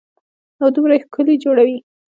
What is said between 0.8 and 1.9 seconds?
يې ښکلي جوړوي.